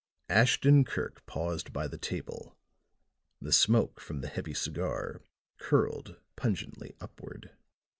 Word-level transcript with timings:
Ashton 0.29 0.83
Kirk 0.83 1.23
paused 1.27 1.71
by 1.71 1.87
the 1.87 1.99
table; 1.99 2.57
the 3.39 3.51
smoke 3.53 3.99
from 4.01 4.21
the 4.21 4.29
heavy 4.29 4.55
cigar 4.55 5.21
curled 5.59 6.15
pungently 6.35 6.95
upward. 6.99 7.51